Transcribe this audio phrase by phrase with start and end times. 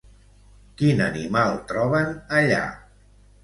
[0.81, 2.67] Quin animal troben allà?